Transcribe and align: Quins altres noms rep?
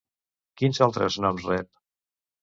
Quins 0.61 0.79
altres 0.85 1.17
noms 1.25 1.45
rep? 1.49 1.69